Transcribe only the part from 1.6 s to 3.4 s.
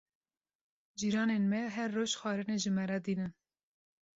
her roj xwarinê ji me re tînin.